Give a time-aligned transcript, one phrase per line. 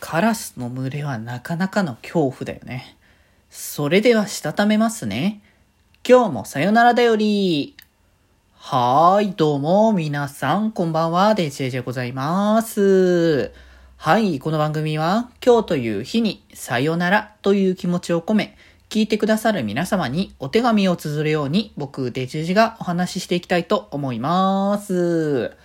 [0.00, 2.96] カラスの群れはなかなかの恐怖だよね。
[3.50, 5.40] それではしたためますね。
[6.06, 7.74] 今日もさよならだより。
[8.54, 13.52] はーい、どうも、皆さん、こんばんは、デジェジでございます。
[13.96, 18.56] はい、この番組は、今日という日に、さよならという気持ちを込め、
[18.88, 25.56] 聞いてくださる皆様にお手紙を綴るように、僕、デジェジがお話ししていきたいと思います。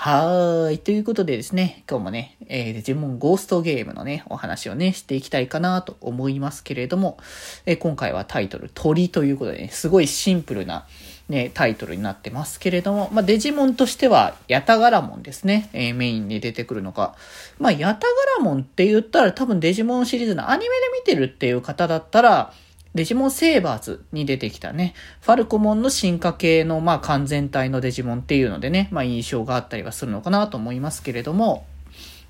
[0.00, 0.78] はーい。
[0.78, 7.18] ということでですね、今日もね、えー、デジモンゴーストゲームのね、お話をね、していきたいかなと思いますけれども、
[7.66, 10.86] えー、今回はタイトル、鳥ということでね、すごいシンプルな、
[11.28, 17.16] ね、タイトルになってますけれども、まあ、デジモンとしては、ヤタガラモンですね、えー、メインに出てくるのが。
[17.58, 22.52] まあ、ヤタガラモンって言ったら多分デジモンシリーズのアニメで見てるっていう方だったら、
[22.94, 31.66] デジモンセーバーズに出てきたね、ファルコモンの進化系の、まあ、完全体のデジモンっていうのでね、まあ、印象があったりはするのかなと思いますけれども、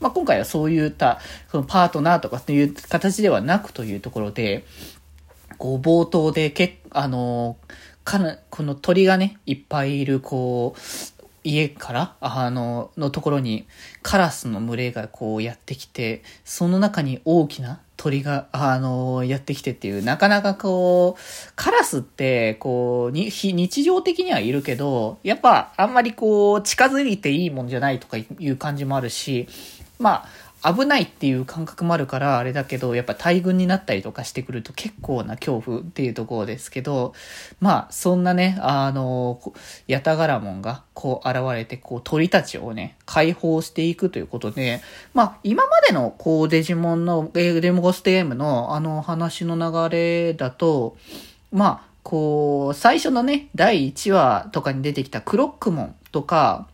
[0.00, 1.20] まあ、今回はそういった、
[1.50, 4.64] そのパートナーとかっていう形ではなくというところで、
[5.58, 7.56] こう、冒頭で、けあの、
[8.04, 11.15] かな、この鳥がね、いっぱいいる、こう、
[11.46, 13.66] 家から、あの、のところに
[14.02, 29.46] カラスの群れがこうやってきて、その中に大きな鳥が、あの、やってきてっていう、なかなかこう、カラスって、こう、に、日常的にはいるけど、やっぱあんまりこう、近づいていいもんじゃないとかいう感じもあるし、
[29.98, 30.28] まあ、
[30.64, 37.14] 危ないっていう感覚もあるからあれだけど、やっぱ大群になったりとかしてくると結構な恐怖っていうところですけど、
[37.60, 39.40] まあ、そんなね、あの、
[39.86, 44.80] ヤタガラモンがこう現れて、こう鳥たちをね、解放していくということで、
[45.14, 50.96] まあ、今までのこうデジモンの、デモゴステゲームのあの話の流れだと、
[51.52, 56.66] まあ、こう、最初のね、第1話とかに出てきたクロックモンとか、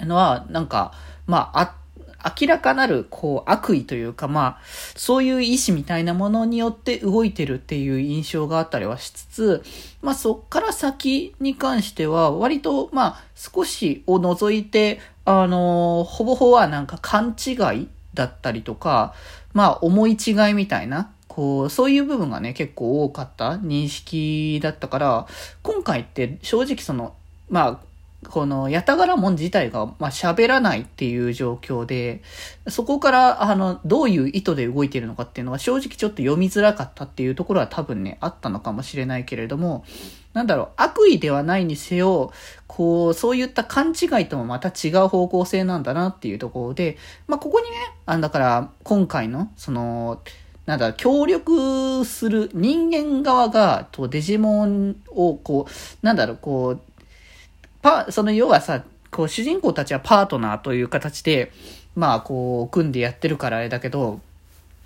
[0.00, 0.92] のは、なんか、
[1.26, 1.83] まあ、あって、
[2.40, 4.58] 明らかなる、こう、悪意というか、まあ、
[4.96, 9.62] そういう意志みたいなものによって動いてるっていう印象があったりはしつつ、
[10.02, 19.14] まあ、そっから先に関しては、割と、まあ、少しを除いて、あのほぼほぼはなんか勘違いだったりとか、
[19.54, 25.26] まあ、思い違いみたいな、こう、そういう部分がね、結構多かった認識だったから、
[25.62, 27.14] 今回って正直その、
[27.48, 27.93] まあ、
[28.28, 32.22] この、やたがらもん自体が、まあ、喋らないっていう状況で、
[32.68, 39.84] そこから、あの、どういう意図で動いているのかっていうのは正直ちょっと読みづらかったっていうところは多分ね、あったのかもしれないけれども、
[40.32, 42.32] なんだろう、悪意ではないにせよ、
[42.66, 46.98] こう、そういった勘違いともまた違う方向性なんだなっていうところで、
[47.28, 50.20] まあ、ここにね、あだから、今回の、その、
[50.66, 56.80] なんだ、協力する人間側が、とデジモンを、こう、なんだろう、こう、
[57.84, 61.52] パ、その要はさ、こう主人公たちはパートナーという形で、
[61.94, 64.20] まあこう組んでやってるからあれだけど、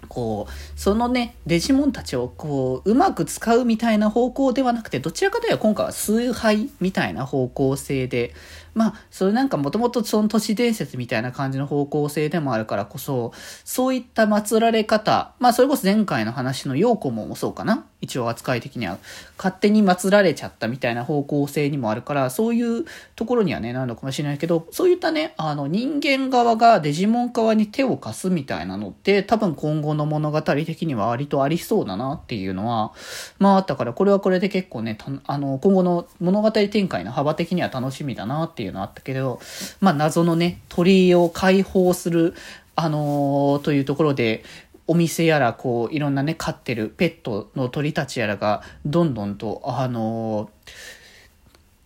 [0.09, 8.32] こう、そのね、デジモンたちをこう、うまく使うみたいな方向ではなくて、どちらかというと今回は崇拝みたいな方向性で、
[8.75, 13.32] まあ、それなんかもともとその都市伝説みたいな感じの方向性でもあるからこそ、
[13.64, 17.87] そういった祀られ方、まあそれこそ前回の話の陽子もそうかな。
[18.00, 18.98] 一応扱い的には。
[19.36, 22.84] 勝手に祀られちゃったみたいな方向性にもあるから、そういう
[23.16, 32.92] ところにはね、なるのかもしれないけど、そういったね、あの人間側がデジモン側に手を貸すみたいなのって、多分今後の物語的には割とありそうだなっていうのは、
[33.38, 39.41] まああったから、これはこれで結構ね、あの、今後の物語展開の幅的には楽しみだなっていうのはあったけど、
[39.81, 42.34] まあ謎のね、鳥を解放する、
[42.81, 44.44] あのー、というところで、
[44.88, 50.71] お店やら、こう、いろんなね、飼ってるペットの鳥たちやらが、どんどんと、あのー、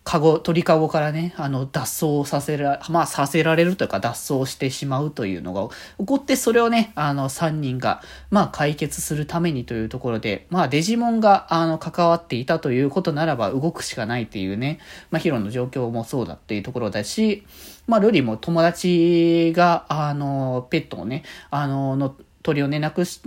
[0.03, 17.45] かご、鳥かごからね、あの、脱走させら、まあ、させられるというか、脱走してしまうというのが起こって、それをね、あの、3人が、まあ、解決するためにというところで、まあ、デジモンが、あの、関わっていたということならば、動くしかないっていうね、まあ、ヒロの状況もそうだっていうところだし、
[17.87, 23.21] まあ、ルリも友達が、あの、ペットをね、あの、の、鳥をね、なくし、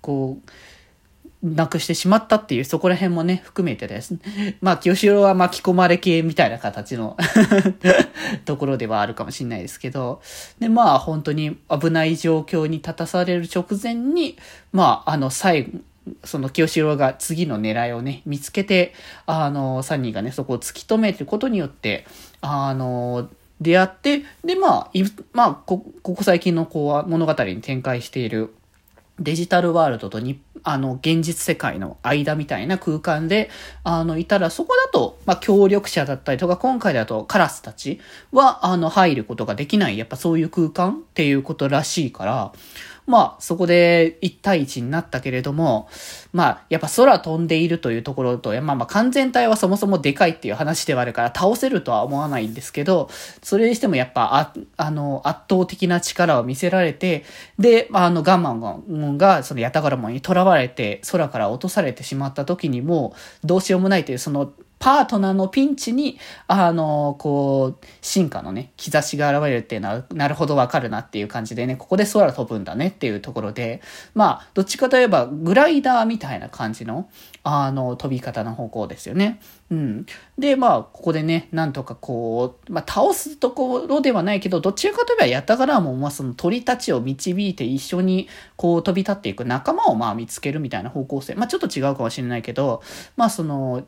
[0.00, 0.50] こう、
[1.42, 4.20] なくしてしまったっていう、そこら辺もね、含めてですね。
[4.60, 7.16] まあ、清志郎は巻き込まれ系みたいな形の
[8.44, 10.20] ところではあるかもしれないですけど、
[10.58, 14.36] で、まあ、本当に危ない状況に立たされる直前に、
[14.72, 15.70] まあ、あの、最後、
[16.24, 18.94] その清志郎が次の狙いをね、見つけて、
[19.26, 22.06] あの、サニーがね、そこを突き止めることによって、
[22.40, 23.28] あの、
[23.60, 24.90] 出会って、で、まあ、
[25.32, 28.54] まあ、こ、ここ最近のこう、物語に展開している
[29.20, 33.50] デジタルワールドとに、あの、現実世界の間みたいな空間で、
[33.84, 38.00] あの、いたら、そこだと、まあ、協力者だったりとか、今回だとカラスたち
[38.32, 42.52] は、あの、入ることができない、やっぱそういう空間っていうことらしいから、
[43.08, 45.88] まあ、そこで1対1になったけれども、
[46.34, 53.08] まあ、やっぱ空飛んでいるというところと、まあまあ、完全体はそもそもでかいっていう話ではあるから倒せるとは思わないんですけど、
[53.42, 57.24] それにしてもやっぱ、あ、あの、圧倒的な力を見せられて、
[57.58, 73.82] で、あの、ガンマンが、そのヤタガラモンに囚われて、空から落とされてしまった時にも、どうしようもないという、その、パートナーのピンチに、あの、こう、進化のね、兆しが現れるっていうのは、なるほどわかるなっていう感じでね、ここで空飛ぶんだねっていうところで、
[74.14, 77.08] まあ、どっちかといえば、グライダーみたいな感じの、
[77.42, 79.40] あの、飛び方の方向ですよね。
[79.70, 80.06] うん。
[80.38, 91.34] で、まあ、ここでね、なんとかこう、まあ、倒すところではないけど、どちらかといえば、やったからも、まあ、その鳥たちを導いて一緒に、こう、飛び立っていく仲間を、まあ、見つけるみたいな方向性。
[91.34, 92.82] まあ、ちょっと違うかもしれないけど、
[93.16, 93.84] まあ、その、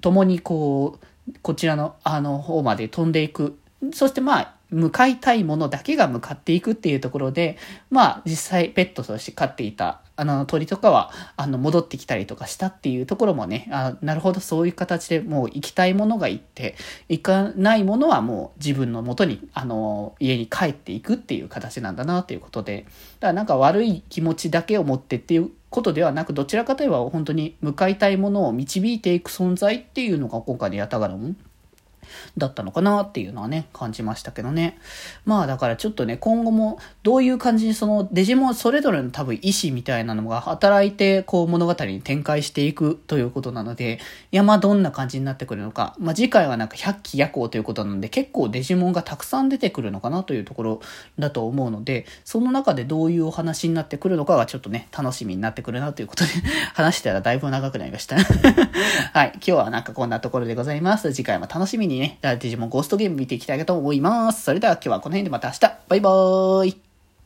[0.00, 3.58] 共にこう、こちらの、あの方まで飛んでいく。
[3.92, 7.56] そしてまあ、向かいたいものだけが向かっていくっていうところで、
[7.90, 16.76] まあ実際ペットとして飼っていたあの鳥とかはあの戻ってきたりとかしたっていうところもね、あなるほどそういう形でもう行きたいものが行って、
[17.08, 31.36] 行かないものはもう自分の元にあの家に帰っていくっていう形なんだなっていうことで、だからなんか悪い気持ちだけを持ってっていうことではなく、どちらかといえば本当に向かいたいものを導いていく存在っていうのが今回のヤタガラム
[32.36, 34.78] だったのかなっていうのはね、感じましたけどね。
[35.24, 43.98] まあだからちょっとね、今後もどういう感じにそのデジモンそれぞれの多分意志みたいなのが働いてこう物語に展開していくということなので、
[44.32, 45.94] いやまあどんな感じになってくるのか。
[45.98, 50.80] まあ次回はなんか百鬼夜行ということなので結構デジモンがたくさん出てくるのかなというところ
[51.18, 56.30] だと思うので、その中でどういうお話になってくるのかがちょっとね、楽しみになってくるなということで
[56.74, 58.16] 話したらだいぶ長くなりました
[59.12, 59.32] はい。
[59.34, 61.12] 今日はなんかこんなところでございます。
[61.12, 64.44] 次回も楽しみににね、デジモンゴーストゲーム見ていきたいと思います。
[64.44, 65.60] それでは今日はこの辺でまた明日。
[65.88, 66.87] バイバーイ。